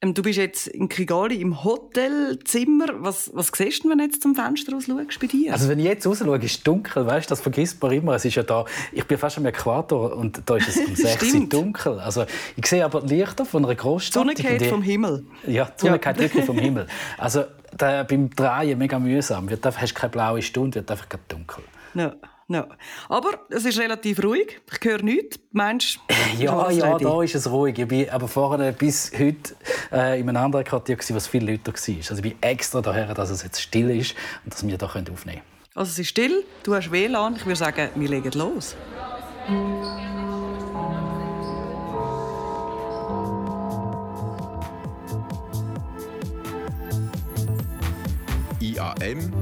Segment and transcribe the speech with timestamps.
[0.00, 2.86] Ähm, du bist jetzt in Kigali im Hotelzimmer.
[2.98, 5.52] Was, was siehst du, wenn du jetzt zum Fenster raus schaust bei dir?
[5.52, 8.14] Also wenn ich jetzt raus schaue, ist es dunkel, weißt, das vergisst man immer.
[8.14, 11.34] Es ist ja da, ich bin fast am Äquator und da ist es um 6
[11.34, 11.98] Uhr dunkel.
[11.98, 12.26] Also
[12.56, 14.38] ich sehe aber Lichter von einer Großstadt.
[14.38, 15.26] Die Sonne geht vom Himmel.
[15.46, 16.12] Ja, die Sonne ja.
[16.12, 16.86] geht wirklich vom Himmel.
[17.16, 17.44] Also
[17.76, 19.48] da, beim Drehen mega mühsam.
[19.48, 21.64] Du hast keine blaue Stunde, wird einfach dunkel.
[21.94, 22.14] Ja.
[22.50, 22.66] Ja.
[23.10, 24.60] Aber es ist relativ ruhig.
[24.72, 25.38] Ich höre nichts.
[25.52, 26.42] Meinst du?
[26.42, 27.78] Ja, ja, da ist es ruhig.
[27.78, 29.54] Ich war aber vorher bis heute
[29.92, 31.96] äh, in einem anderen Quartier, wo es viele Leute war.
[31.96, 35.14] Also ich bin extra daher, dass es jetzt still ist und dass wir hier aufnehmen
[35.14, 35.42] können.
[35.74, 37.36] Also es ist still, du hast WLAN.
[37.36, 38.74] Ich würde sagen, wir legen los.
[48.60, 49.32] IAM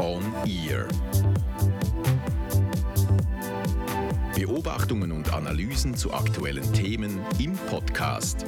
[0.00, 0.86] On Ear.
[4.38, 8.46] Beobachtungen und Analysen zu aktuellen Themen im Podcast.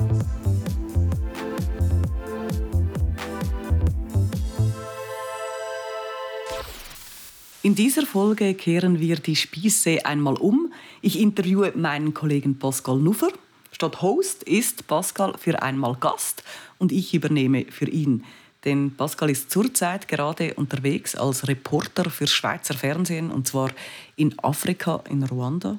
[7.64, 10.72] In dieser Folge kehren wir die Spieße einmal um.
[11.02, 13.32] Ich interviewe meinen Kollegen Pascal Nuffer.
[13.72, 16.44] Statt Host ist Pascal für einmal Gast
[16.78, 18.24] und ich übernehme für ihn.
[18.64, 23.70] Denn Pascal ist zurzeit gerade unterwegs als Reporter für Schweizer Fernsehen und zwar
[24.16, 25.78] in Afrika, in Ruanda.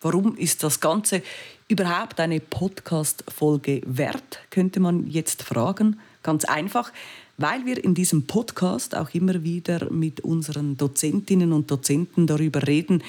[0.00, 1.22] Warum ist das Ganze
[1.68, 6.00] überhaupt eine Podcast-Folge wert, könnte man jetzt fragen.
[6.22, 6.92] Ganz einfach,
[7.36, 13.02] weil wir in diesem Podcast auch immer wieder mit unseren Dozentinnen und Dozenten darüber reden,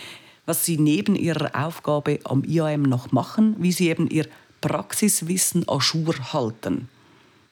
[0.46, 4.28] was sie neben ihrer Aufgabe am IAM noch machen, wie sie eben ihr
[4.62, 6.88] Praxiswissen jour halten.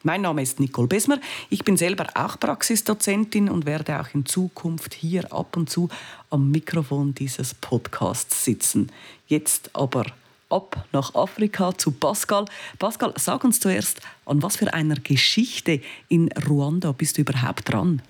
[0.04, 1.20] Mein Name ist Nicole Besmer.
[1.50, 5.90] Ich bin selber auch Praxisdozentin und werde auch in Zukunft hier ab und zu
[6.30, 8.94] am Mikrofon dieses Podcasts sitzen.
[9.28, 10.06] Jetzt aber
[10.50, 12.46] ab nach Afrika zu Pascal.
[12.80, 18.02] Pascal, sag uns zuerst, an was für einer Geschichte in Ruanda bist du überhaupt dran?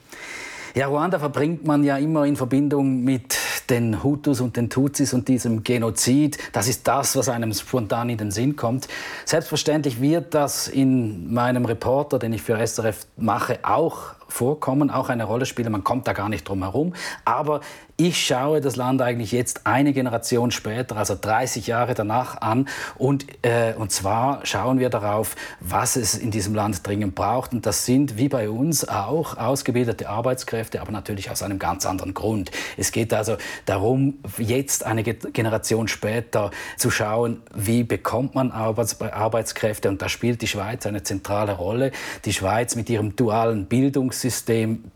[0.76, 3.38] Ja, Ruanda verbringt man ja immer in Verbindung mit
[3.70, 6.38] den Hutus und den Tutsis und diesem Genozid.
[6.54, 8.88] Das ist das, was einem spontan in den Sinn kommt.
[9.26, 15.26] Selbstverständlich wird das in meinem Reporter, den ich für SRF mache, auch vorkommen, auch eine
[15.26, 15.72] Rolle spielen.
[15.72, 16.94] Man kommt da gar nicht drum herum.
[17.26, 17.62] Aber
[18.00, 22.70] ich schaue das Land eigentlich jetzt eine Generation später, also 30 Jahre danach an.
[22.98, 27.52] Und, äh, und zwar schauen wir darauf, was es in diesem Land dringend braucht.
[27.52, 32.14] Und das sind, wie bei uns, auch ausgebildete Arbeitskräfte, aber natürlich aus einem ganz anderen
[32.14, 32.52] Grund.
[32.78, 33.36] Es geht also
[33.66, 39.90] darum, jetzt eine Generation später zu schauen, wie bekommt man Arbeits Arbeitskräfte.
[39.90, 41.92] Und da spielt die Schweiz eine zentrale Rolle.
[42.24, 43.66] Die Schweiz mit ihrem dualen
[44.20, 44.92] Bildungssystem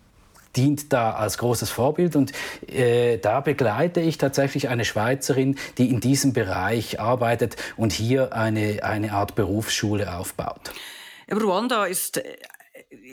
[0.55, 2.31] dient da als großes Vorbild und
[2.67, 8.83] äh, da begleite ich tatsächlich eine Schweizerin, die in diesem Bereich arbeitet und hier eine,
[8.83, 10.71] eine Art Berufsschule aufbaut.
[11.31, 12.35] Ruanda ist äh,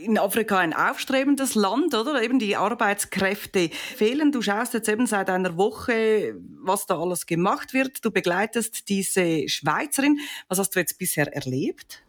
[0.04, 2.22] in Afrika ein aufstrebendes Land, oder?
[2.22, 4.32] Eben die Arbeitskräfte fehlen.
[4.32, 8.04] Du schaust jetzt eben seit einer Woche, was da alles gemacht wird.
[8.04, 10.18] Du begleitest diese Schweizerin.
[10.48, 12.02] Was hast du jetzt bisher erlebt?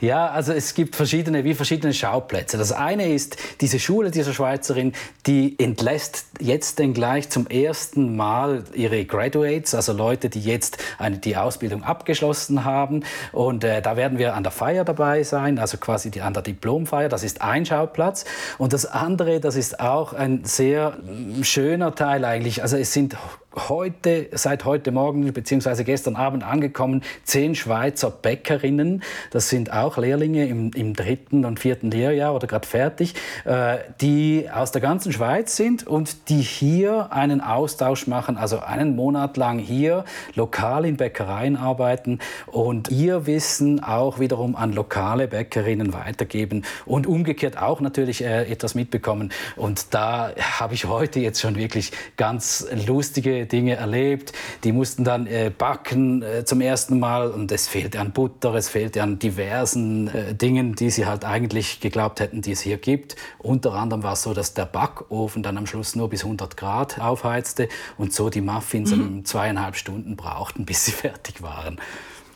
[0.00, 2.58] Ja, also es gibt verschiedene, wie verschiedene Schauplätze.
[2.58, 4.92] Das eine ist diese Schule dieser Schweizerin,
[5.26, 11.18] die entlässt jetzt denn gleich zum ersten Mal ihre Graduates, also Leute, die jetzt eine,
[11.18, 13.04] die Ausbildung abgeschlossen haben.
[13.32, 16.42] Und äh, da werden wir an der Feier dabei sein, also quasi die, an der
[16.42, 17.08] Diplomfeier.
[17.08, 18.24] Das ist ein Schauplatz.
[18.58, 20.98] Und das andere, das ist auch ein sehr
[21.42, 22.62] schöner Teil eigentlich.
[22.62, 23.16] Also es sind
[23.56, 25.84] heute, seit heute Morgen bzw.
[25.84, 29.02] gestern Abend angekommen, zehn Schweizer Bäckerinnen.
[29.30, 34.48] Das sind auch Lehrlinge im, im dritten und vierten Lehrjahr oder gerade fertig, äh, die
[34.52, 39.58] aus der ganzen Schweiz sind und die hier einen Austausch machen, also einen Monat lang
[39.58, 47.06] hier lokal in Bäckereien arbeiten und ihr Wissen auch wiederum an lokale Bäckerinnen weitergeben und
[47.06, 49.32] umgekehrt auch natürlich äh, etwas mitbekommen.
[49.56, 54.32] Und da habe ich heute jetzt schon wirklich ganz lustige Dinge erlebt.
[54.64, 58.68] Die mussten dann äh, backen äh, zum ersten Mal und es fehlte an Butter, es
[58.68, 63.16] fehlte an diversen äh, Dingen, die sie halt eigentlich geglaubt hätten, die es hier gibt.
[63.38, 67.00] Unter anderem war es so, dass der Backofen dann am Schluss nur bis 100 Grad
[67.00, 67.68] aufheizte
[67.98, 69.24] und so die Muffins mhm.
[69.24, 71.80] zweieinhalb Stunden brauchten, bis sie fertig waren.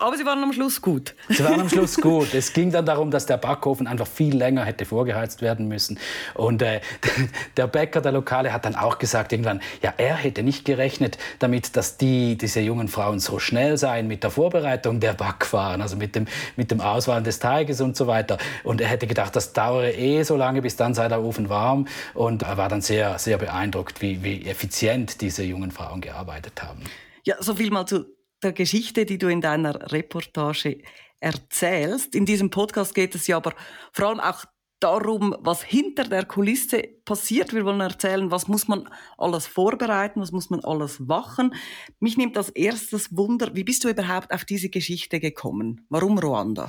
[0.00, 1.14] Aber sie waren am Schluss gut.
[1.29, 2.32] Sie waren am Schluss gut.
[2.32, 5.99] Es ging dann darum, dass der Backofen einfach viel länger hätte vorgeheizt werden müssen.
[6.32, 6.81] Und äh,
[7.58, 11.76] der Bäcker, der Lokale, hat dann auch gesagt irgendwann, ja, er hätte nicht gerechnet damit,
[11.76, 16.14] dass die, diese jungen Frauen so schnell seien mit der Vorbereitung der Backwaren, also mit
[16.14, 16.26] dem,
[16.56, 18.38] mit dem Auswahlen des Teiges und so weiter.
[18.64, 21.87] Und er hätte gedacht, das dauere eh so lange, bis dann sei der Ofen warm.
[22.14, 26.85] Und er war dann sehr, sehr beeindruckt, wie, wie effizient diese jungen Frauen gearbeitet haben.
[27.25, 28.06] Ja, so viel mal zu
[28.42, 30.82] der Geschichte, die du in deiner Reportage
[31.20, 32.14] erzählst.
[32.14, 33.54] In diesem Podcast geht es ja aber
[33.92, 34.44] vor allem auch
[34.81, 37.52] darum, was hinter der Kulisse passiert.
[37.52, 38.88] Wir wollen erzählen, was muss man
[39.19, 41.54] alles vorbereiten, was muss man alles wachen.
[42.00, 45.86] Mich nimmt als erstes Wunder, wie bist du überhaupt auf diese Geschichte gekommen?
[45.90, 46.66] Warum Ruanda?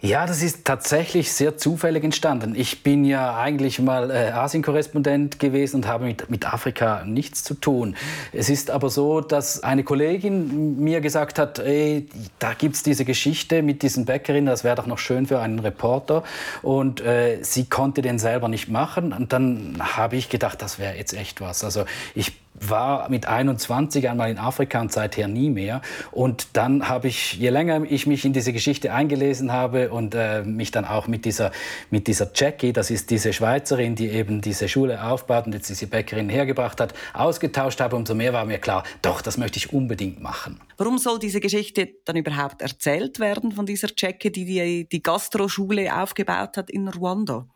[0.00, 2.54] Ja, das ist tatsächlich sehr zufällig entstanden.
[2.54, 7.54] Ich bin ja eigentlich mal äh, Asien-Korrespondent gewesen und habe mit, mit Afrika nichts zu
[7.54, 7.96] tun.
[8.32, 12.06] Es ist aber so, dass eine Kollegin mir gesagt hat, ey,
[12.38, 16.22] da gibt's diese Geschichte mit diesen Bäckerinnen, das wäre doch noch schön für einen Reporter.
[16.62, 19.12] Und äh, sie konnte den selber nicht machen.
[19.12, 21.64] Und dann habe ich gedacht, das wäre jetzt echt was.
[21.64, 25.82] Also ich war mit 21 einmal in Afrika und seither nie mehr.
[26.10, 30.42] Und dann habe ich, je länger ich mich in diese Geschichte eingelesen habe und äh,
[30.42, 31.50] mich dann auch mit dieser,
[31.90, 35.86] mit dieser Jackie, das ist diese Schweizerin, die eben diese Schule aufbaut und jetzt diese
[35.86, 40.20] Bäckerin hergebracht hat, ausgetauscht habe, umso mehr war mir klar, doch, das möchte ich unbedingt
[40.20, 40.60] machen.
[40.76, 46.00] Warum soll diese Geschichte dann überhaupt erzählt werden von dieser Jackie, die die, die Gastroschule
[46.00, 47.46] aufgebaut hat in Ruanda?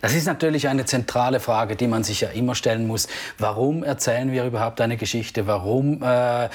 [0.00, 3.08] Das ist natürlich eine zentrale Frage, die man sich ja immer stellen muss.
[3.38, 5.46] Warum erzählen wir überhaupt eine Geschichte?
[5.46, 6.48] Warum äh, äh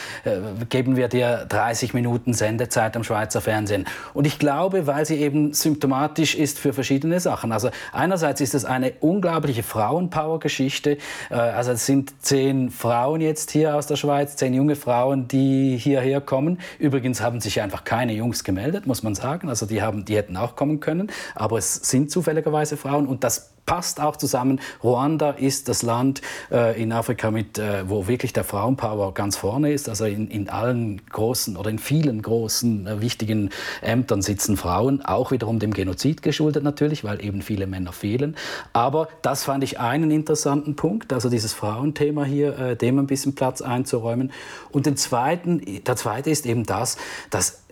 [0.69, 3.85] geben wir dir 30 Minuten Sendezeit am Schweizer Fernsehen?
[4.13, 7.51] Und ich glaube, weil sie eben symptomatisch ist für verschiedene Sachen.
[7.51, 10.97] Also einerseits ist es eine unglaubliche Frauenpower-Geschichte.
[11.29, 15.77] Äh, also es sind zehn Frauen jetzt hier aus der Schweiz, zehn junge Frauen, die
[15.77, 16.59] hierher kommen.
[16.79, 19.49] Übrigens haben sich einfach keine Jungs gemeldet, muss man sagen.
[19.49, 21.11] Also die, haben, die hätten auch kommen können.
[21.35, 24.59] Aber es sind zufälligerweise Frauen und das passt auch zusammen.
[24.83, 29.71] Ruanda ist das Land äh, in Afrika, mit, äh, wo wirklich der Frauenpower ganz vorne
[29.71, 29.89] ist.
[29.89, 33.51] Also in, in allen großen oder in vielen großen äh, wichtigen
[33.81, 38.35] Ämtern sitzen Frauen, auch wiederum dem Genozid geschuldet natürlich, weil eben viele Männer fehlen.
[38.73, 43.35] Aber das fand ich einen interessanten Punkt, also dieses Frauenthema hier, äh, dem ein bisschen
[43.35, 44.31] Platz einzuräumen.
[44.71, 46.97] Und den zweiten, der zweite ist eben das,
[47.29, 47.63] dass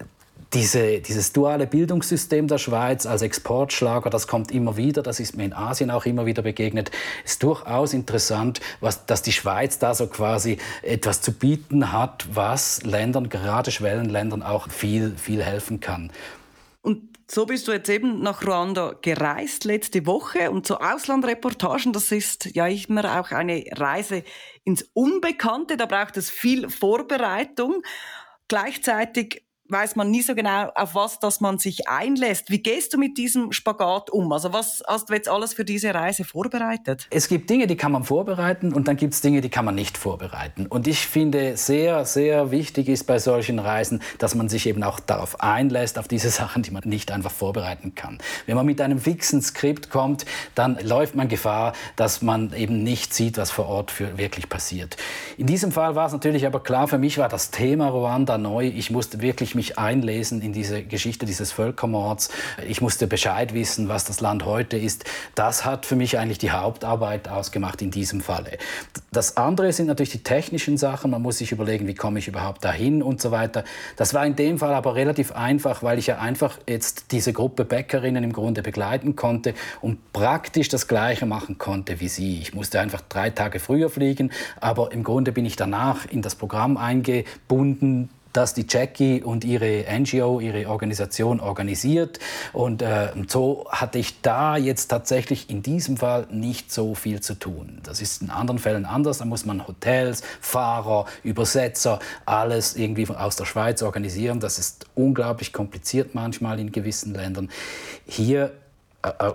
[0.54, 5.46] diese, dieses duale Bildungssystem der Schweiz als Exportschlager, das kommt immer wieder, das ist mir
[5.46, 6.92] in Asien auch immer wieder begegnet,
[7.26, 12.84] ist durchaus interessant, was, dass die Schweiz da so quasi etwas zu bieten hat, was
[12.84, 16.12] Ländern, gerade Schwellenländern, auch viel, viel helfen kann.
[16.82, 22.12] Und so bist du jetzt eben nach Ruanda gereist letzte Woche und so Auslandreportagen, das
[22.12, 24.24] ist ja immer auch eine Reise
[24.64, 27.82] ins Unbekannte, da braucht es viel Vorbereitung.
[28.48, 32.52] Gleichzeitig weiß man nie so genau, auf was dass man sich einlässt.
[32.52, 34.32] Wie gehst du mit diesem Spagat um?
[34.32, 37.08] Also was hast du jetzt alles für diese Reise vorbereitet?
[37.10, 39.76] Es gibt Dinge, die kann man vorbereiten und dann gibt es Dinge, die kann man
[39.76, 40.68] nicht vorbereiten.
[40.68, 45.00] Und ich finde, sehr, sehr wichtig ist bei solchen Reisen, dass man sich eben auch
[45.00, 48.20] darauf einlässt, auf diese Sachen, die man nicht einfach vorbereiten kann.
[48.46, 53.14] Wenn man mit einem fixen Skript kommt, dann läuft man Gefahr, dass man eben nicht
[53.14, 54.98] sieht, was vor Ort für wirklich passiert.
[55.38, 58.68] In diesem Fall war es natürlich aber klar, für mich war das Thema Ruanda neu.
[58.68, 62.30] Ich musste wirklich mich einlesen in diese Geschichte dieses Völkermords.
[62.68, 65.06] Ich musste Bescheid wissen, was das Land heute ist.
[65.34, 68.58] Das hat für mich eigentlich die Hauptarbeit ausgemacht in diesem Falle.
[69.12, 71.12] Das andere sind natürlich die technischen Sachen.
[71.12, 73.64] Man muss sich überlegen, wie komme ich überhaupt dahin und so weiter.
[73.96, 77.66] Das war in dem Fall aber relativ einfach, weil ich ja einfach jetzt diese Gruppe
[77.66, 82.40] Bäckerinnen im Grunde begleiten konnte und praktisch das Gleiche machen konnte wie sie.
[82.42, 86.36] Ich musste einfach drei Tage früher fliegen, aber im Grunde bin ich danach in das
[86.36, 92.20] Programm eingebunden, dass die Jackie und ihre NGO, ihre Organisation organisiert.
[92.54, 97.36] Und äh, so hatte ich da jetzt tatsächlich in diesem Fall nicht so viel zu
[97.36, 97.80] tun.
[97.84, 99.20] Das ist in anderen Fällen anders.
[99.20, 104.40] Da muss man Hotels, Fahrer, Übersetzer, alles irgendwie aus der Schweiz organisieren.
[104.40, 107.50] Das ist unglaublich kompliziert manchmal in gewissen Ländern.
[108.06, 108.52] Hier
[109.04, 109.34] äh, äh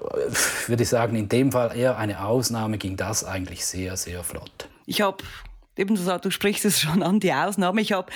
[0.66, 4.68] würde ich sagen, in dem Fall eher eine Ausnahme ging das eigentlich sehr, sehr flott.
[4.86, 5.18] Ich habe
[5.80, 7.80] eben du, du sprichst es schon an, die Ausnahme.
[7.80, 8.12] Ich habe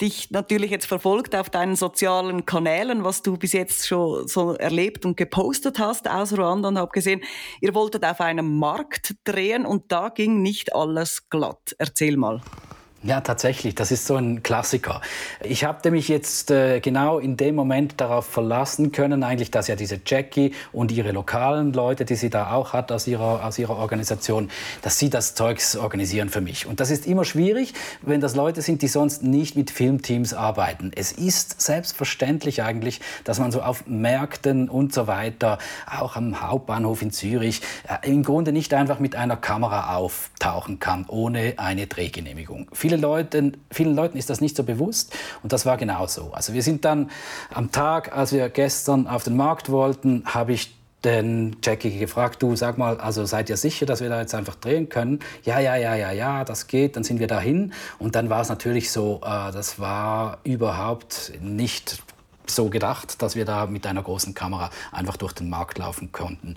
[0.00, 5.04] dich natürlich jetzt verfolgt auf deinen sozialen Kanälen, was du bis jetzt schon so erlebt
[5.04, 7.22] und gepostet hast aus Ruanda und habe gesehen,
[7.60, 11.76] ihr wolltet auf einem Markt drehen und da ging nicht alles glatt.
[11.78, 12.40] Erzähl mal.
[13.04, 15.00] Ja, tatsächlich, das ist so ein Klassiker.
[15.42, 19.74] Ich habe mich jetzt äh, genau in dem Moment darauf verlassen können, eigentlich, dass ja
[19.74, 23.76] diese Jackie und ihre lokalen Leute, die sie da auch hat aus ihrer, aus ihrer
[23.76, 24.50] Organisation,
[24.82, 26.66] dass sie das Zeugs organisieren für mich.
[26.66, 30.92] Und das ist immer schwierig, wenn das Leute sind, die sonst nicht mit Filmteams arbeiten.
[30.94, 35.58] Es ist selbstverständlich eigentlich, dass man so auf Märkten und so weiter,
[35.90, 41.06] auch am Hauptbahnhof in Zürich, äh, im Grunde nicht einfach mit einer Kamera auftauchen kann,
[41.08, 42.68] ohne eine Drehgenehmigung.
[42.72, 46.30] Viele viele Leuten, vielen Leuten ist das nicht so bewusst und das war genau so.
[46.32, 47.10] Also wir sind dann
[47.52, 52.54] am Tag, als wir gestern auf den Markt wollten, habe ich den Jackie gefragt, du
[52.54, 55.20] sag mal, also seid ihr sicher, dass wir da jetzt einfach drehen können?
[55.42, 56.94] Ja, ja, ja, ja, ja, das geht.
[56.94, 62.02] Dann sind wir dahin und dann war es natürlich so, äh, das war überhaupt nicht
[62.50, 66.56] so gedacht, dass wir da mit einer großen Kamera einfach durch den Markt laufen konnten.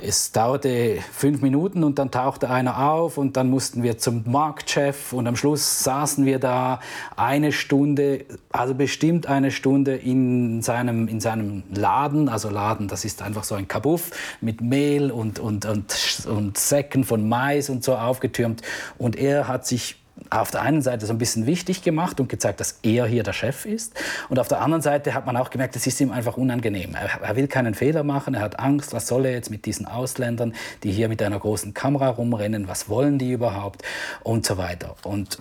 [0.00, 5.12] Es dauerte fünf Minuten und dann tauchte einer auf und dann mussten wir zum Marktchef
[5.12, 6.80] und am Schluss saßen wir da
[7.16, 12.28] eine Stunde, also bestimmt eine Stunde in seinem, in seinem Laden.
[12.28, 17.04] Also Laden, das ist einfach so ein Kabuff mit Mehl und, und, und, und Säcken
[17.04, 18.62] von Mais und so aufgetürmt.
[18.98, 19.96] Und er hat sich
[20.30, 23.32] auf der einen Seite so ein bisschen wichtig gemacht und gezeigt, dass er hier der
[23.32, 23.94] Chef ist.
[24.28, 26.94] Und auf der anderen Seite hat man auch gemerkt, es ist ihm einfach unangenehm.
[26.94, 29.86] Er, er, will keinen Fehler machen, er hat Angst, was soll er jetzt mit diesen
[29.86, 33.82] Ausländern, die hier mit einer großen Kamera rumrennen, was wollen die überhaupt
[34.22, 34.94] und so weiter.
[35.02, 35.38] Und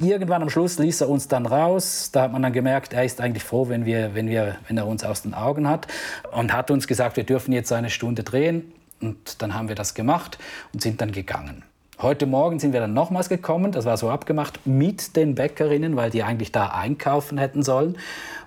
[0.00, 2.10] irgendwann am Schluss ließ er uns dann raus.
[2.12, 4.86] Da hat man dann gemerkt, er ist eigentlich froh, wenn, wir, wenn, wir, wenn er
[4.86, 5.88] uns aus den Augen hat
[6.32, 8.72] und hat uns gesagt, wir dürfen jetzt eine Stunde drehen.
[9.00, 10.38] Und dann haben wir das gemacht
[10.72, 11.62] und sind dann gegangen.
[12.00, 16.10] Heute Morgen sind wir dann nochmals gekommen, das war so abgemacht, mit den Bäckerinnen, weil
[16.10, 17.98] die eigentlich da einkaufen hätten sollen.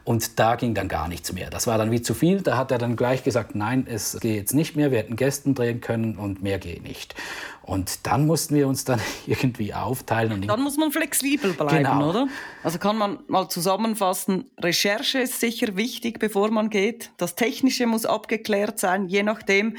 [0.05, 1.50] Und da ging dann gar nichts mehr.
[1.50, 2.41] Das war dann wie zu viel.
[2.41, 4.89] Da hat er dann gleich gesagt, nein, es geht jetzt nicht mehr.
[4.91, 7.13] Wir hätten Gästen drehen können und mehr geht nicht.
[7.62, 10.31] Und dann mussten wir uns dann irgendwie aufteilen.
[10.31, 12.10] Und dann muss man flexibel bleiben, genau.
[12.10, 12.27] oder?
[12.63, 17.12] Also kann man mal zusammenfassen, Recherche ist sicher wichtig, bevor man geht.
[17.17, 19.75] Das Technische muss abgeklärt sein, je nachdem.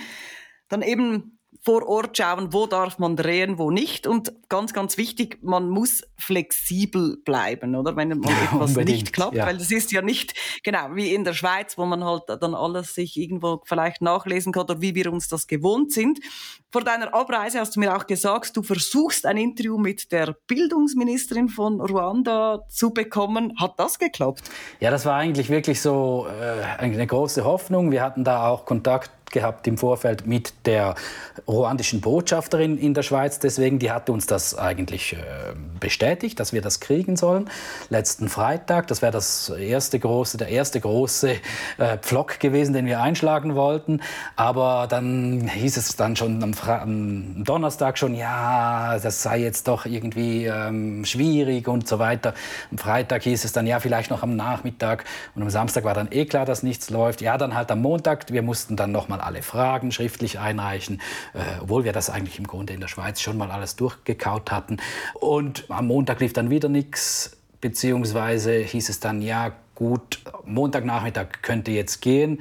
[0.69, 4.09] Dann eben vor Ort schauen, wo darf man drehen, wo nicht.
[4.09, 7.95] Und ganz, ganz wichtig, man muss flexibel bleiben, oder?
[7.95, 9.47] Wenn mal etwas Unbedingt, nicht klappt, ja.
[9.47, 12.97] weil das ist ja nicht, genau, wie in der Schweiz, wo man halt dann alles
[12.97, 16.19] sich irgendwo vielleicht nachlesen kann oder wie wir uns das gewohnt sind.
[16.73, 21.49] Vor deiner Abreise hast du mir auch gesagt, du versuchst ein Interview mit der Bildungsministerin
[21.49, 23.53] von Ruanda zu bekommen.
[23.61, 24.43] Hat das geklappt?
[24.81, 27.93] Ja, das war eigentlich wirklich so äh, eine große Hoffnung.
[27.93, 30.95] Wir hatten da auch Kontakt gehabt im Vorfeld mit der
[31.49, 33.39] ruandischen Botschafterin in der Schweiz.
[33.39, 35.19] Deswegen, die hatte uns das eigentlich äh,
[35.81, 37.51] bestätigt, dass wir das kriegen sollen.
[37.89, 41.33] Letzten Freitag, das wäre das erste große, der erste große
[41.79, 44.01] äh, Pflock gewesen, den wir einschlagen wollten.
[44.37, 49.87] Aber dann hieß es dann schon am, am Donnerstag schon, ja, das sei jetzt doch
[49.87, 52.35] irgendwie ähm, schwierig und so weiter.
[52.71, 55.05] Am Freitag hieß es dann, ja, vielleicht noch am Nachmittag.
[55.35, 57.21] Und am Samstag war dann eh klar, dass nichts läuft.
[57.21, 58.31] Ja, dann halt am Montag.
[58.31, 61.01] Wir mussten dann noch mal alle Fragen schriftlich einreichen,
[61.35, 64.79] äh, obwohl wir das eigentlich im Grunde in der Schweiz schon mal alles durchgekaut hatten.
[65.15, 71.71] Und am Montag lief dann wieder nichts, beziehungsweise hieß es dann, ja gut, Montagnachmittag könnte
[71.71, 72.41] jetzt gehen.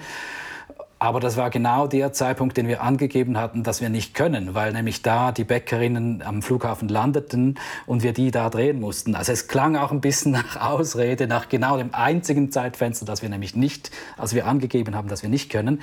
[1.01, 4.71] Aber das war genau der Zeitpunkt, den wir angegeben hatten, dass wir nicht können, weil
[4.71, 7.55] nämlich da die Bäckerinnen am Flughafen landeten
[7.88, 9.15] und wir die da drehen mussten.
[9.15, 13.29] Also es klang auch ein bisschen nach Ausrede, nach genau dem einzigen Zeitfenster, das wir
[13.29, 15.81] nämlich nicht, also wir angegeben haben, dass wir nicht können.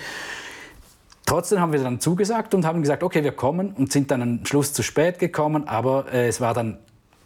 [1.28, 4.46] Trotzdem haben wir dann zugesagt und haben gesagt, okay, wir kommen und sind dann am
[4.46, 6.78] Schluss zu spät gekommen, aber äh, es war dann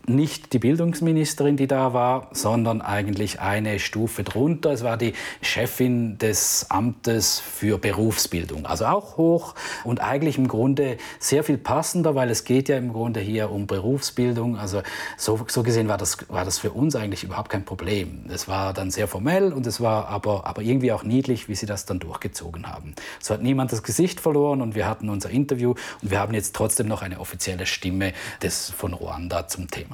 [0.06, 4.72] nicht die Bildungsministerin, die da war, sondern eigentlich eine Stufe drunter.
[4.72, 9.54] Es war die Chefin des Amtes für Berufsbildung, also auch hoch
[9.84, 13.66] und eigentlich im Grunde sehr viel passender, weil es geht ja im Grunde hier um
[13.66, 14.56] Berufsbildung.
[14.56, 14.82] Also
[15.16, 18.24] so, so gesehen war das, war das für uns eigentlich überhaupt kein Problem.
[18.28, 21.66] Es war dann sehr formell und es war aber, aber irgendwie auch niedlich, wie sie
[21.66, 22.94] das dann durchgezogen haben.
[23.20, 26.56] So hat niemand das Gesicht verloren und wir hatten unser Interview und wir haben jetzt
[26.56, 29.91] trotzdem noch eine offizielle Stimme des, von Ruanda zum Thema.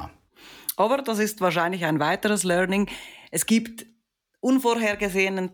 [0.78, 2.88] Aber das ist wahrscheinlich ein weiteres Learning.
[3.32, 3.84] Es gibt
[4.38, 5.50] unvorhergesehenen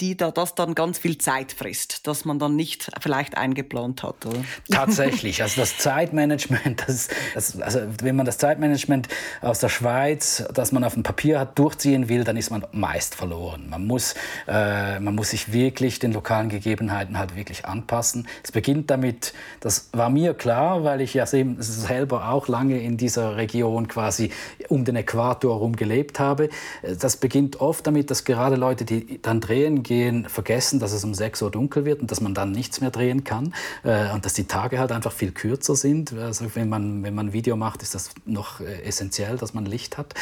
[0.00, 4.26] die da das dann ganz viel Zeit frisst, dass man dann nicht vielleicht eingeplant hat.
[4.26, 4.44] Oder?
[4.70, 9.08] Tatsächlich, also das Zeitmanagement, das, das, also wenn man das Zeitmanagement
[9.40, 13.14] aus der Schweiz, das man auf dem Papier hat, durchziehen will, dann ist man meist
[13.14, 13.68] verloren.
[13.68, 14.14] Man muss,
[14.48, 18.28] äh, man muss sich wirklich den lokalen Gegebenheiten halt wirklich anpassen.
[18.42, 23.36] Es beginnt damit, das war mir klar, weil ich ja selber auch lange in dieser
[23.36, 24.30] Region quasi
[24.68, 26.48] um den Äquator herum gelebt habe.
[26.82, 31.12] Das beginnt oft damit, dass gerade Leute, die dann drehen gehen, vergessen, dass es um
[31.12, 33.52] 6 Uhr dunkel wird und dass man dann nichts mehr drehen kann
[33.84, 36.14] äh, und dass die Tage halt einfach viel kürzer sind.
[36.14, 39.98] Also wenn man, wenn man Video macht, ist das noch äh, essentiell, dass man Licht
[39.98, 40.14] hat.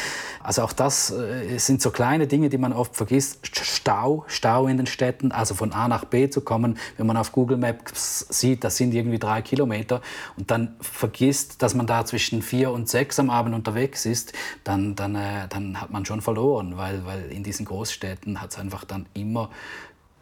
[0.43, 3.39] Also auch das äh, sind so kleine Dinge, die man oft vergisst.
[3.55, 6.77] Stau, Stau in den Städten, also von A nach B zu kommen.
[6.97, 10.01] Wenn man auf Google Maps sieht, das sind irgendwie drei Kilometer
[10.35, 14.33] und dann vergisst, dass man da zwischen vier und sechs am Abend unterwegs ist,
[14.65, 18.59] dann, dann, äh, dann hat man schon verloren, weil, weil in diesen Großstädten hat es
[18.59, 19.49] einfach dann immer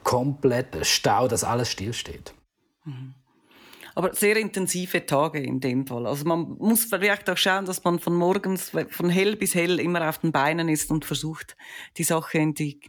[0.03, 2.34] komplett Stau, dass alles stillsteht.
[2.86, 3.13] Mhm.
[3.96, 6.08] Aber sehr intensive Tage in dem Fall.
[6.08, 10.08] Also man muss vielleicht auch schauen, dass man von morgens, von hell bis hell immer
[10.08, 11.58] auf den Beinen ist und versucht,
[11.98, 12.79] die Sache in die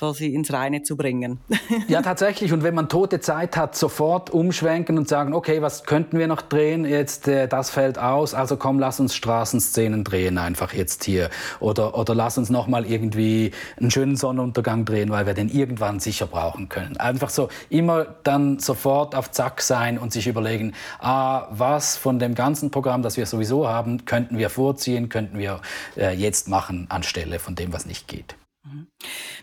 [0.00, 1.40] quasi ins Reine zu bringen.
[1.88, 2.54] ja, tatsächlich.
[2.54, 6.40] Und wenn man tote Zeit hat, sofort umschwenken und sagen, okay, was könnten wir noch
[6.40, 6.86] drehen?
[6.86, 11.28] Jetzt, äh, das fällt aus, also komm, lass uns Straßenszenen drehen einfach jetzt hier.
[11.60, 16.00] Oder, oder lass uns noch mal irgendwie einen schönen Sonnenuntergang drehen, weil wir den irgendwann
[16.00, 16.96] sicher brauchen können.
[16.96, 22.34] Einfach so immer dann sofort auf Zack sein und sich überlegen, ah, was von dem
[22.34, 25.60] ganzen Programm, das wir sowieso haben, könnten wir vorziehen, könnten wir
[25.98, 28.39] äh, jetzt machen anstelle von dem, was nicht geht.
[28.72, 28.86] Mhm.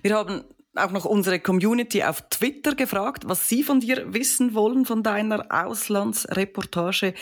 [0.02, 0.44] Wir haben
[0.76, 5.46] auch noch unsere Community auf Twitter gefragt, was sie von dir wissen wollen, von deiner
[5.50, 7.14] Auslandsreportage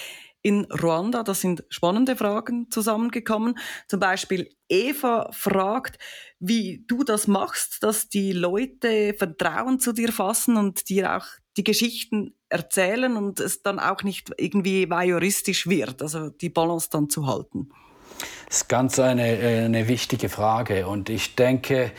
[0.42, 1.24] in Ruanda.
[1.24, 3.58] Das sind spannende Fragen zusammengekommen.
[3.88, 5.98] Zum Beispiel Eva fragt,
[6.40, 11.26] wie du das machst, dass die Leute Vertrauen zu dir fassen und dir auch
[11.58, 17.10] die Geschichten erzählen und es dann auch nicht irgendwie voyeuristisch wird, also die Balance dann
[17.10, 17.70] zu halten.
[18.48, 20.88] Das ist ganz eine, äh, eine wichtige Frage.
[20.88, 21.92] Und ich denke,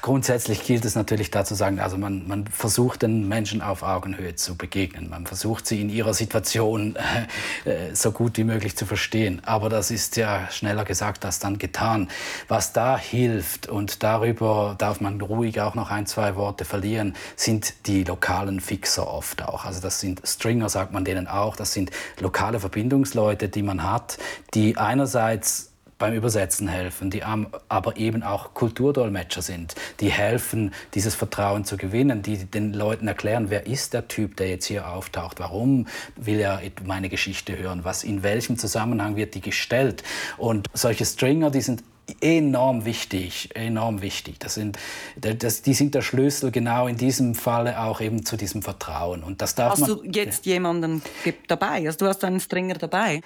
[0.00, 4.56] Grundsätzlich gilt es natürlich dazu sagen, also man, man versucht den Menschen auf Augenhöhe zu
[4.56, 5.10] begegnen.
[5.10, 6.96] Man versucht sie in ihrer Situation
[7.66, 9.42] äh, so gut wie möglich zu verstehen.
[9.44, 12.08] Aber das ist ja schneller gesagt als dann getan.
[12.48, 17.86] Was da hilft, und darüber darf man ruhig auch noch ein, zwei Worte verlieren, sind
[17.86, 19.66] die lokalen Fixer oft auch.
[19.66, 21.54] Also das sind Stringer, sagt man denen auch.
[21.56, 24.16] Das sind lokale Verbindungsleute, die man hat,
[24.54, 25.67] die einerseits
[25.98, 32.22] beim Übersetzen helfen, die aber eben auch Kulturdolmetscher sind, die helfen, dieses Vertrauen zu gewinnen,
[32.22, 35.86] die den Leuten erklären, wer ist der Typ, der jetzt hier auftaucht, warum
[36.16, 40.02] will er meine Geschichte hören, was in welchem Zusammenhang wird die gestellt.
[40.36, 41.82] Und solche Stringer, die sind
[42.20, 44.38] enorm wichtig, enorm wichtig.
[44.38, 44.78] Das sind,
[45.16, 49.22] das, die sind der Schlüssel genau in diesem Falle auch eben zu diesem Vertrauen.
[49.22, 51.02] Und das darf hast man, du jetzt jemanden
[51.48, 51.86] dabei?
[51.86, 53.20] Also du hast einen Stringer dabei?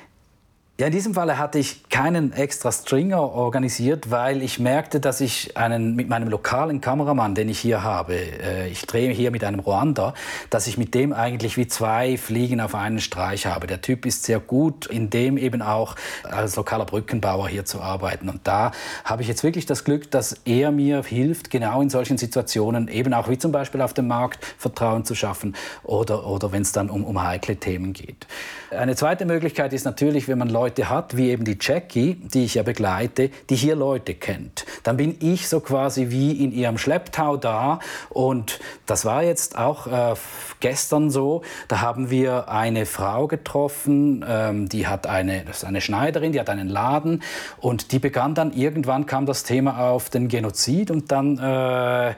[0.81, 5.55] Ja, in diesem Falle hatte ich keinen extra Stringer organisiert, weil ich merkte, dass ich
[5.55, 9.61] einen, mit meinem lokalen Kameramann, den ich hier habe, äh, ich drehe hier mit einem
[9.61, 10.15] Ruander,
[10.49, 13.67] dass ich mit dem eigentlich wie zwei Fliegen auf einen Streich habe.
[13.67, 18.31] Der Typ ist sehr gut, in dem eben auch als lokaler Brückenbauer hier zu arbeiten.
[18.31, 18.73] Und da
[19.05, 23.13] habe ich jetzt wirklich das Glück, dass er mir hilft, genau in solchen Situationen, eben
[23.13, 26.89] auch wie zum Beispiel auf dem Markt, Vertrauen zu schaffen oder, oder wenn es dann
[26.89, 28.27] um, um heikle Themen geht.
[28.71, 32.55] Eine zweite Möglichkeit ist natürlich, wenn man Leute hat, wie eben die Jackie, die ich
[32.55, 34.65] ja begleite, die hier Leute kennt.
[34.83, 37.79] Dann bin ich so quasi wie in ihrem Schlepptau da.
[38.11, 40.15] Und das war jetzt auch äh,
[40.61, 41.43] gestern so.
[41.69, 46.41] Da haben wir eine Frau getroffen, ähm, die hat eine, das ist eine Schneiderin, die
[46.41, 47.23] hat einen Laden.
[47.59, 51.39] Und die begann dann, irgendwann kam das Thema auf den Genozid und dann...
[51.39, 52.15] Äh,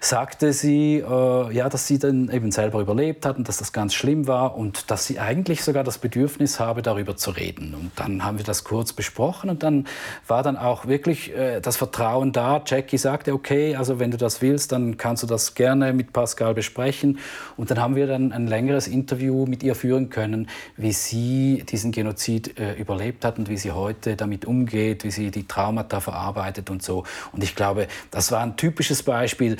[0.00, 3.94] sagte sie, äh, ja, dass sie dann eben selber überlebt hat und dass das ganz
[3.94, 7.74] schlimm war und dass sie eigentlich sogar das Bedürfnis habe, darüber zu reden.
[7.74, 9.86] Und dann haben wir das kurz besprochen und dann
[10.26, 12.62] war dann auch wirklich äh, das Vertrauen da.
[12.64, 16.54] Jackie sagte, okay, also wenn du das willst, dann kannst du das gerne mit Pascal
[16.54, 17.18] besprechen.
[17.56, 21.92] Und dann haben wir dann ein längeres Interview mit ihr führen können, wie sie diesen
[21.92, 26.70] Genozid äh, überlebt hat und wie sie heute damit umgeht, wie sie die Traumata verarbeitet
[26.70, 27.04] und so.
[27.32, 29.56] Und ich glaube, das war ein typisches Beispiel,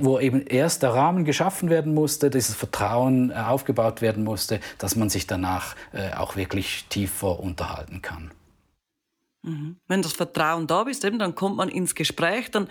[0.00, 4.96] wo eben erst der Rahmen geschaffen werden musste, dieses Vertrauen äh, aufgebaut werden musste, dass
[4.96, 8.30] man sich danach äh, auch wirklich tiefer unterhalten kann.
[9.42, 9.76] Mhm.
[9.86, 12.50] Wenn das Vertrauen da ist, eben, dann kommt man ins Gespräch.
[12.50, 12.68] Dann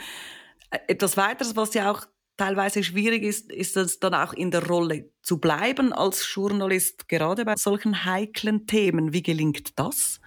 [0.69, 2.05] äh, etwas weiteres, was ja auch
[2.37, 7.43] teilweise schwierig ist, ist es dann auch in der Rolle zu bleiben als Journalist, gerade
[7.43, 9.13] bei solchen heiklen Themen.
[9.13, 10.21] Wie gelingt das?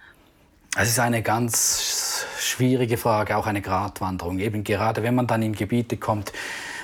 [0.75, 4.39] Es ist eine ganz schwierige Frage, auch eine Gratwanderung.
[4.39, 6.33] Eben gerade wenn man dann in Gebiete kommt,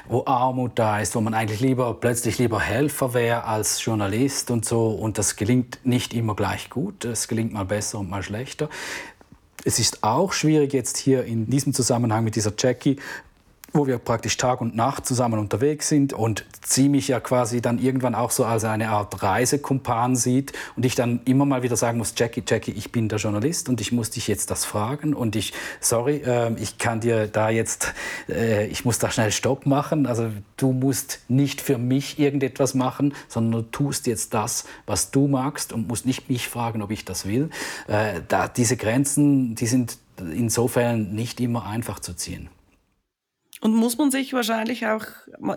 [0.10, 4.66] wo Armut da ist, wo man eigentlich lieber plötzlich lieber Helfer wäre als Journalist und
[4.66, 4.90] so.
[4.90, 7.06] Und das gelingt nicht immer gleich gut.
[7.06, 8.70] Es gelingt mal besser und mal schlechter.
[9.64, 12.98] Es ist auch schwierig jetzt hier in diesem Zusammenhang mit dieser Jackie
[13.74, 17.80] wo wir praktisch Tag und Nacht zusammen unterwegs sind und sie mich ja quasi dann
[17.80, 21.98] irgendwann auch so als eine Art Reisekumpan sieht und ich dann immer mal wieder sagen
[21.98, 25.36] muss, Jackie, Jackie, ich bin der Journalist und ich muss dich jetzt das fragen und
[25.36, 27.94] ich, sorry, äh, ich kann dir da jetzt,
[28.28, 33.14] äh, ich muss da schnell Stopp machen, also du musst nicht für mich irgendetwas machen,
[33.28, 37.06] sondern du tust jetzt das, was du magst und musst nicht mich fragen, ob ich
[37.06, 37.50] das will.
[37.88, 42.50] Äh, da, diese Grenzen, die sind insofern nicht immer einfach zu ziehen.
[43.62, 45.04] Und muss man sich wahrscheinlich auch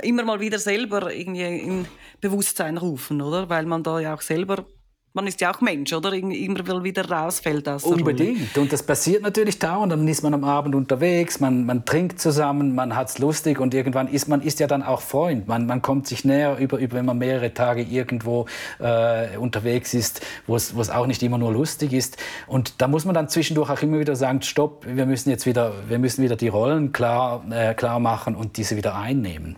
[0.03, 1.87] immer mal wieder selber irgendwie in
[2.21, 3.49] Bewusstsein rufen, oder?
[3.49, 4.67] Weil man da ja auch selber
[5.15, 6.13] man ist ja auch Mensch, oder?
[6.13, 8.57] Immer wieder rausfällt aus der Unbedingt.
[8.57, 9.93] Und das passiert natürlich dauernd.
[9.93, 13.75] Dann ist man am Abend unterwegs, man, man trinkt zusammen, man hat es lustig und
[13.75, 15.49] irgendwann ist man ist ja dann auch Freund.
[15.49, 18.47] Man, man kommt sich näher, über, über, wenn man mehrere Tage irgendwo
[18.79, 22.17] äh, unterwegs ist, wo es auch nicht immer nur lustig ist.
[22.47, 25.75] Und da muss man dann zwischendurch auch immer wieder sagen, stopp, wir müssen jetzt wieder,
[25.89, 29.57] wir müssen wieder die Rollen klar, äh, klar machen und diese wieder einnehmen.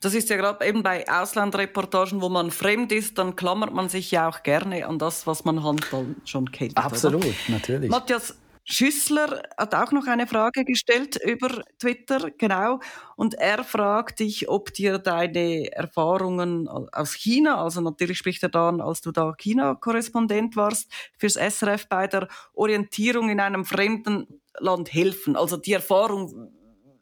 [0.00, 4.10] Das ist ja gerade eben bei Auslandreportagen, wo man fremd ist, dann klammert man sich
[4.10, 5.86] ja auch gerne an das, was man halt
[6.24, 6.76] schon kennt.
[6.76, 7.34] Absolut, oder?
[7.48, 7.90] natürlich.
[7.90, 8.34] Matthias
[8.66, 12.80] Schüssler hat auch noch eine Frage gestellt über Twitter, genau.
[13.14, 18.80] Und er fragt dich, ob dir deine Erfahrungen aus China, also natürlich spricht er dann,
[18.80, 25.36] als du da China-Korrespondent warst, fürs SRF bei der Orientierung in einem fremden Land helfen.
[25.36, 26.50] Also die Erfahrung,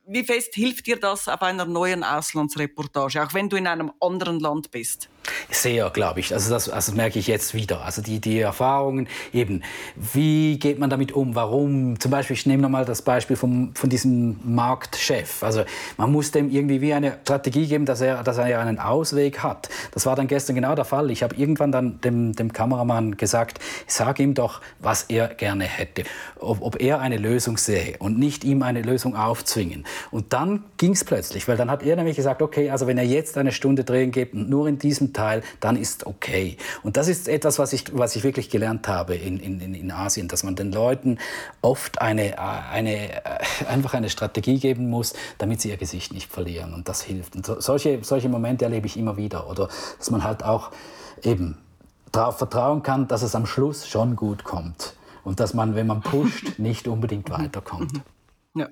[0.06, 4.40] wie fest hilft dir das auf einer neuen Auslandsreportage, auch wenn du in einem anderen
[4.40, 5.08] Land bist?
[5.50, 6.34] Sehr, glaube ich.
[6.34, 7.82] Also das, also das merke ich jetzt wieder.
[7.82, 9.62] Also die, die Erfahrungen eben,
[9.94, 11.36] wie geht man damit um?
[11.36, 12.00] Warum?
[12.00, 15.44] Zum Beispiel, ich nehme nochmal das Beispiel vom, von diesem Marktchef.
[15.44, 15.64] Also
[15.96, 19.68] man muss dem irgendwie wie eine Strategie geben, dass er, dass er einen Ausweg hat.
[19.92, 21.10] Das war dann gestern genau der Fall.
[21.12, 26.02] Ich habe irgendwann dann dem, dem Kameramann gesagt, sag ihm doch, was er gerne hätte.
[26.40, 29.84] Ob, ob er eine Lösung sähe und nicht ihm eine Lösung aufzwingen.
[30.11, 33.05] Und dann ging es plötzlich, weil dann hat er nämlich gesagt, okay, also wenn er
[33.05, 36.57] jetzt eine Stunde drehen gibt und nur in diesem Teil, dann ist okay.
[36.83, 40.28] Und das ist etwas, was ich, was ich wirklich gelernt habe in, in, in Asien,
[40.28, 41.18] dass man den Leuten
[41.61, 43.20] oft eine, eine, äh,
[43.68, 46.74] einfach eine Strategie geben muss, damit sie ihr Gesicht nicht verlieren.
[46.74, 47.37] Und das hilft.
[47.37, 49.48] Und solche, solche Momente erlebe ich immer wieder.
[49.48, 50.70] Oder dass man halt auch
[51.22, 51.59] eben
[52.12, 54.94] darauf vertrauen kann, dass es am Schluss schon gut kommt.
[55.24, 58.00] Und dass man, wenn man pusht, nicht unbedingt weiterkommt.
[58.55, 58.68] Ja.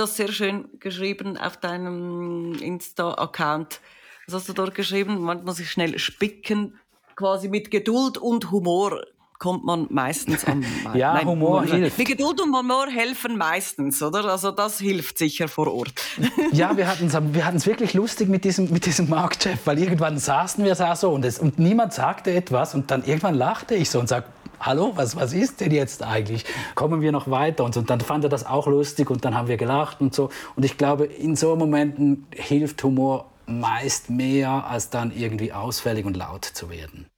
[0.00, 3.80] Das sehr schön geschrieben auf deinem Insta-Account.
[4.26, 5.20] Was hast du dort geschrieben?
[5.20, 6.78] Man muss sich schnell spicken.
[7.16, 9.02] Quasi mit Geduld und Humor
[9.38, 11.98] kommt man meistens am Ja, Nein, Humor hilft.
[11.98, 14.24] Mit Geduld und Humor helfen meistens, oder?
[14.24, 16.00] Also das hilft sicher vor Ort.
[16.52, 20.64] ja, wir hatten es wir wirklich lustig mit diesem, mit diesem Marktchef, weil irgendwann saßen
[20.64, 24.00] wir da so und, es, und niemand sagte etwas und dann irgendwann lachte ich so
[24.00, 26.44] und sagte, hallo, was, was ist denn jetzt eigentlich?
[26.74, 27.64] Kommen wir noch weiter?
[27.64, 27.80] Und, so.
[27.80, 30.30] und dann fand er das auch lustig und dann haben wir gelacht und so.
[30.56, 36.16] Und ich glaube, in so Momenten hilft Humor meist mehr, als dann irgendwie ausfällig und
[36.16, 37.08] laut zu werden.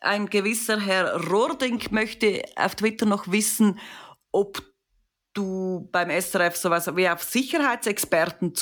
[0.00, 3.78] Ein gewisser Herr Rohrdink möchte auf Twitter noch wissen,
[4.30, 4.62] ob
[5.34, 8.54] du beim SRF sowas wie auf Sicherheitsexperten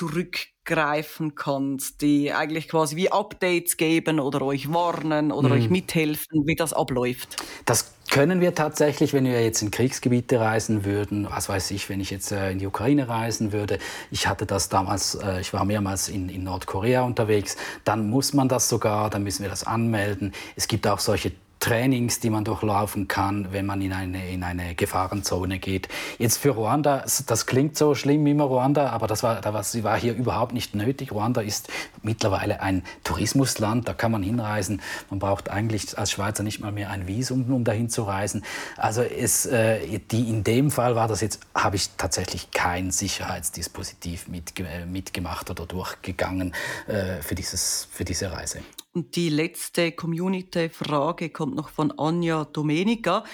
[0.66, 5.54] zurückgreifen kannst, die eigentlich quasi wie Updates geben oder euch warnen oder mhm.
[5.54, 7.36] euch mithelfen, wie das abläuft.
[7.64, 12.00] Das können wir tatsächlich, wenn wir jetzt in Kriegsgebiete reisen würden, was weiß ich, wenn
[12.00, 13.78] ich jetzt äh, in die Ukraine reisen würde,
[14.10, 18.48] ich hatte das damals, äh, ich war mehrmals in, in Nordkorea unterwegs, dann muss man
[18.48, 20.32] das sogar, dann müssen wir das anmelden.
[20.54, 21.32] Es gibt auch solche
[21.66, 25.88] Trainings, die man durchlaufen kann, wenn man in eine, in eine Gefahrenzone geht.
[26.16, 30.14] Jetzt für Ruanda, das klingt so schlimm immer Ruanda, aber das war, das war hier
[30.14, 31.10] überhaupt nicht nötig.
[31.10, 31.68] Ruanda ist
[32.02, 34.80] mittlerweile ein Tourismusland, da kann man hinreisen.
[35.10, 38.44] Man braucht eigentlich als Schweizer nicht mal mehr ein Visum, um dahin zu reisen.
[38.76, 44.28] Also es, äh, die, in dem Fall war das jetzt, habe ich tatsächlich kein Sicherheitsdispositiv
[44.28, 46.54] mitge mitgemacht oder durchgegangen
[46.86, 48.60] äh, für, dieses, für diese Reise.
[48.96, 53.24] Und die letzte Community-Frage kommt noch von Anja Domenica.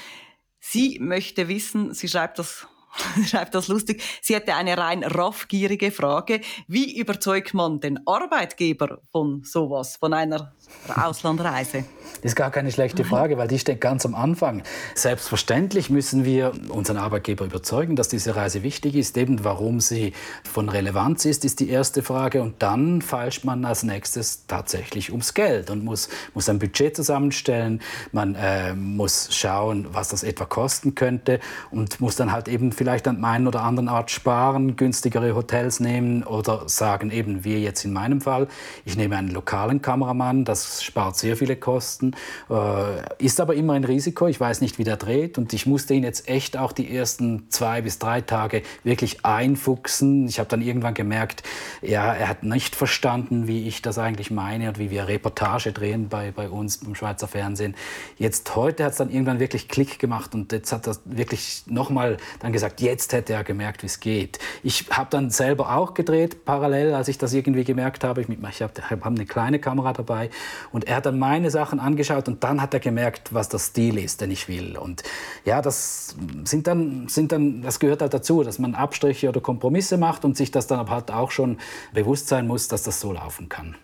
[0.58, 2.66] Sie möchte wissen, sie schreibt das
[3.26, 4.02] schreibt das lustig.
[4.20, 6.40] Sie hätte eine rein raffgierige Frage.
[6.66, 10.52] Wie überzeugt man den Arbeitgeber von sowas, von einer
[10.94, 11.84] Auslandreise?
[12.22, 14.62] Das ist gar keine schlechte Frage, weil die steht ganz am Anfang.
[14.94, 19.16] Selbstverständlich müssen wir unseren Arbeitgeber überzeugen, dass diese Reise wichtig ist.
[19.16, 20.12] Eben warum sie
[20.48, 22.40] von Relevanz ist, ist die erste Frage.
[22.40, 27.80] Und dann feilscht man als nächstes tatsächlich ums Geld und muss, muss ein Budget zusammenstellen.
[28.12, 31.40] Man äh, muss schauen, was das etwa kosten könnte
[31.72, 36.22] und muss dann halt eben vielleicht an einen oder anderen Art sparen, günstigere Hotels nehmen
[36.22, 38.46] oder sagen eben, wie jetzt in meinem Fall,
[38.84, 42.14] ich nehme einen lokalen Kameramann, das spart sehr viele Kosten,
[42.50, 45.94] äh, ist aber immer ein Risiko, ich weiß nicht, wie der dreht und ich musste
[45.94, 50.26] ihn jetzt echt auch die ersten zwei bis drei Tage wirklich einfuchsen.
[50.28, 51.42] Ich habe dann irgendwann gemerkt,
[51.82, 56.08] ja, er hat nicht verstanden, wie ich das eigentlich meine und wie wir Reportage drehen
[56.08, 57.74] bei, bei uns beim Schweizer Fernsehen.
[58.18, 62.16] Jetzt heute hat es dann irgendwann wirklich Klick gemacht und jetzt hat er wirklich nochmal
[62.40, 64.38] dann gesagt, gesagt, jetzt hätte er gemerkt, wie es geht.
[64.62, 68.20] Ich habe dann selber auch gedreht, parallel, als ich das irgendwie gemerkt habe.
[68.20, 70.30] Ich, ich habe hab eine kleine Kamera dabei
[70.72, 73.98] und er hat dann meine Sachen angeschaut und dann hat er gemerkt, was der Stil
[73.98, 74.76] ist, den ich will.
[74.76, 75.02] Und
[75.44, 79.96] ja, das sind dann, sind dann, das gehört halt dazu, dass man Abstriche oder Kompromisse
[79.96, 81.58] macht und sich das dann aber halt auch schon
[81.92, 83.76] bewusst sein muss, dass das so laufen kann.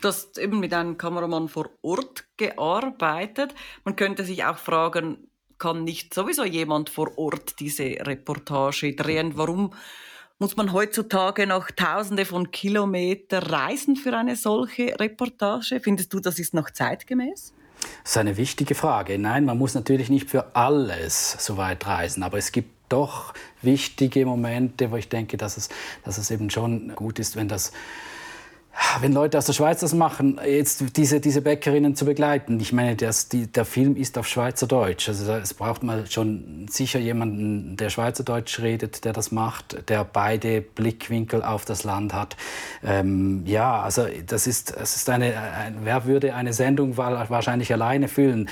[0.00, 3.54] Du hast eben mit einem Kameramann vor Ort gearbeitet.
[3.84, 9.32] Man könnte sich auch fragen, kann nicht sowieso jemand vor Ort diese Reportage drehen?
[9.36, 9.74] Warum
[10.40, 15.80] muss man heutzutage noch Tausende von Kilometern reisen für eine solche Reportage?
[15.80, 17.52] Findest du, das ist noch zeitgemäß?
[18.02, 19.18] Das ist eine wichtige Frage.
[19.18, 24.24] Nein, man muss natürlich nicht für alles so weit reisen, aber es gibt doch wichtige
[24.24, 25.68] Momente, wo ich denke, dass es,
[26.04, 27.72] dass es eben schon gut ist, wenn das
[29.00, 32.58] wenn Leute aus der Schweiz das machen, jetzt diese, diese Bäckerinnen zu begleiten.
[32.60, 35.08] Ich meine, das, die, der Film ist auf Schweizerdeutsch.
[35.08, 40.62] Also es braucht mal schon sicher jemanden, der Schweizerdeutsch redet, der das macht, der beide
[40.62, 42.36] Blickwinkel auf das Land hat.
[42.82, 48.08] Ähm, ja, also das ist, das ist eine, ein, wer würde eine Sendung wahrscheinlich alleine
[48.08, 48.48] füllen,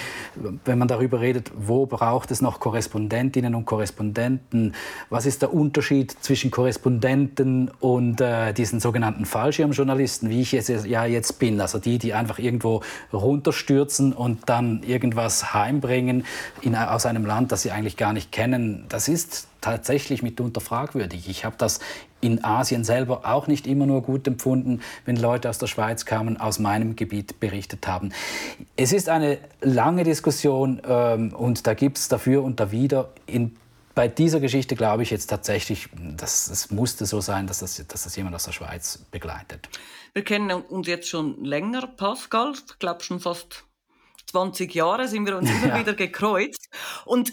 [0.65, 4.75] wenn man darüber redet, wo braucht es noch Korrespondentinnen und Korrespondenten?
[5.09, 10.18] Was ist der Unterschied zwischen Korrespondenten und äh, diesen sogenannten Fallschirmjournalisten?
[10.19, 14.83] Journalisten, wie ich es ja jetzt bin, also die, die einfach irgendwo runterstürzen und dann
[14.83, 16.25] irgendwas heimbringen
[16.63, 21.29] in, aus einem Land, das sie eigentlich gar nicht kennen, das ist tatsächlich mitunter fragwürdig.
[21.29, 21.81] Ich habe das
[22.21, 26.37] in Asien selber auch nicht immer nur gut empfunden, wenn Leute aus der Schweiz kamen,
[26.37, 28.13] aus meinem Gebiet berichtet haben.
[28.77, 33.11] Es ist eine lange Diskussion ähm, und da gibt es dafür und dawider.
[33.27, 33.57] In
[33.99, 38.05] bei dieser Geschichte glaube ich jetzt tatsächlich, dass es musste so sein, dass das, dass
[38.05, 39.69] das jemand aus der Schweiz begleitet.
[40.13, 42.53] Wir kennen uns jetzt schon länger, Pascal.
[42.53, 43.65] Ich glaube schon fast
[44.31, 45.81] 20 Jahre sind wir uns immer ja.
[45.81, 46.69] wieder gekreuzt.
[47.07, 47.33] Und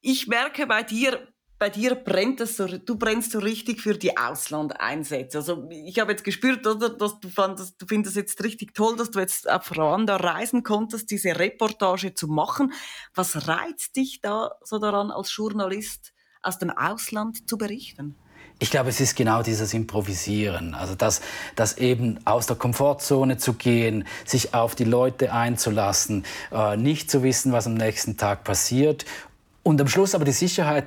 [0.00, 1.20] ich merke bei dir,
[1.58, 5.38] bei dir brennt es so, du brennst so richtig für die Auslandeinsätze.
[5.38, 9.10] Also ich habe jetzt gespürt, oder, dass du fandest, du findest jetzt richtig toll, dass
[9.10, 12.72] du jetzt auf Rwanda reisen konntest, diese Reportage zu machen.
[13.14, 18.16] Was reizt dich da so daran, als Journalist aus dem Ausland zu berichten?
[18.58, 21.20] Ich glaube, es ist genau dieses Improvisieren, also das,
[21.56, 27.22] das eben aus der Komfortzone zu gehen, sich auf die Leute einzulassen, äh, nicht zu
[27.22, 29.04] wissen, was am nächsten Tag passiert
[29.62, 30.86] und am Schluss aber die Sicherheit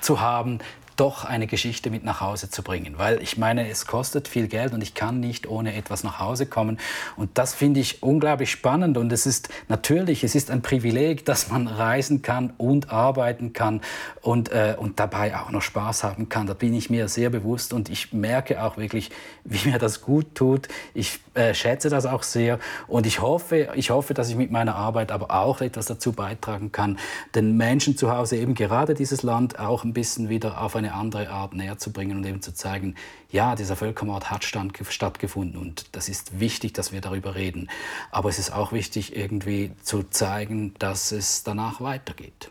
[0.00, 0.60] zu haben,
[0.96, 2.98] doch eine Geschichte mit nach Hause zu bringen.
[2.98, 6.46] Weil ich meine, es kostet viel Geld und ich kann nicht ohne etwas nach Hause
[6.46, 6.78] kommen.
[7.16, 8.96] Und das finde ich unglaublich spannend.
[8.96, 13.80] Und es ist natürlich, es ist ein Privileg, dass man reisen kann und arbeiten kann
[14.20, 16.46] und, äh, und dabei auch noch Spaß haben kann.
[16.46, 19.10] Da bin ich mir sehr bewusst und ich merke auch wirklich,
[19.44, 20.68] wie mir das gut tut.
[20.94, 24.74] Ich äh, schätze das auch sehr und ich hoffe, ich hoffe, dass ich mit meiner
[24.74, 26.98] Arbeit aber auch etwas dazu beitragen kann,
[27.34, 31.30] den Menschen zu Hause eben gerade dieses Land auch ein bisschen wieder auf eine andere
[31.30, 32.94] Art näher zu bringen und eben zu zeigen,
[33.30, 37.70] ja, dieser Völkermord hat stand, stattgefunden und das ist wichtig, dass wir darüber reden.
[38.10, 42.50] Aber es ist auch wichtig, irgendwie zu zeigen, dass es danach weitergeht.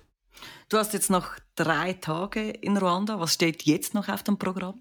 [0.70, 3.20] Du hast jetzt noch drei Tage in Ruanda.
[3.20, 4.80] Was steht jetzt noch auf dem Programm?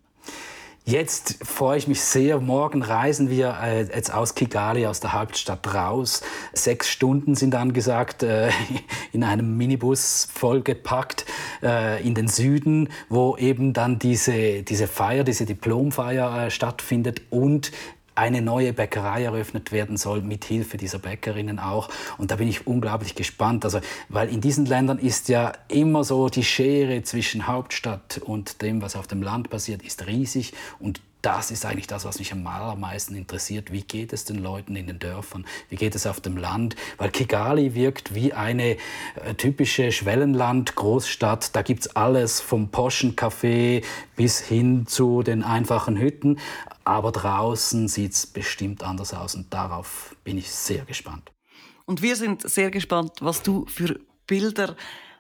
[0.87, 2.41] Jetzt freue ich mich sehr.
[2.41, 6.23] Morgen reisen wir äh, jetzt aus Kigali, aus der Hauptstadt raus.
[6.55, 8.51] Sechs Stunden sind angesagt, äh,
[9.13, 11.27] in einem Minibus vollgepackt
[11.63, 17.73] äh, in den Süden, wo eben dann diese, diese Feier, diese Diplomfeier äh, stattfindet und
[18.21, 21.89] eine neue Bäckerei eröffnet werden soll, mit Hilfe dieser Bäckerinnen auch.
[22.19, 23.65] Und da bin ich unglaublich gespannt.
[23.65, 23.81] Also,
[24.11, 28.95] weil in diesen Ländern ist ja immer so die Schere zwischen Hauptstadt und dem, was
[28.95, 30.53] auf dem Land passiert, ist riesig.
[30.79, 33.73] Und das ist eigentlich das, was mich am allermeisten interessiert.
[33.73, 35.45] Wie geht es den Leuten in den Dörfern?
[35.69, 36.77] Wie geht es auf dem Land?
[36.97, 38.77] Weil Kigali wirkt wie eine
[39.17, 41.55] äh, typische Schwellenland-Großstadt.
[41.55, 43.85] Da gibt es alles vom poschen Café
[44.17, 46.39] bis hin zu den einfachen Hütten.
[46.85, 51.31] Aber draußen sieht es bestimmt anders aus und darauf bin ich sehr gespannt.
[51.85, 54.77] Und wir sind sehr gespannt, was du für Bilder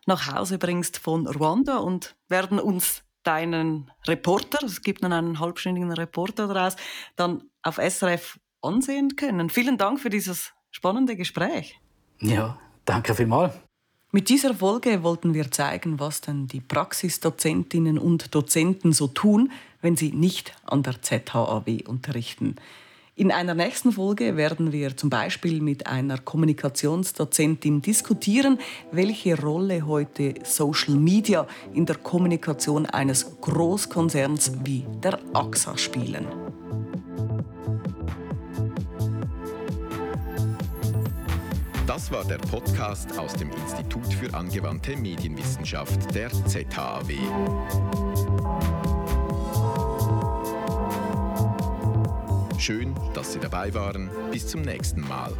[0.06, 5.92] nach Hause bringst von Ruanda und werden uns deinen Reporter, es gibt noch einen halbstündigen
[5.92, 6.76] Reporter daraus,
[7.16, 9.50] dann auf SRF ansehen können.
[9.50, 11.78] Vielen Dank für dieses spannende Gespräch.
[12.20, 13.54] Ja, danke vielmals.
[14.12, 19.52] Mit dieser Folge wollten wir zeigen, was denn die Praxisdozentinnen und Dozenten so tun,
[19.82, 22.56] wenn sie nicht an der ZHAW unterrichten.
[23.16, 28.58] In einer nächsten Folge werden wir zum Beispiel mit einer Kommunikationsdozentin diskutieren,
[28.92, 36.26] welche Rolle heute Social Media in der Kommunikation eines Großkonzerns wie der AXA spielen.
[41.86, 47.12] Das war der Podcast aus dem Institut für angewandte Medienwissenschaft der ZHAW.
[52.60, 54.10] Schön, dass Sie dabei waren.
[54.30, 55.32] Bis zum nächsten Mal.